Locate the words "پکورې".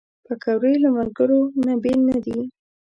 0.25-0.73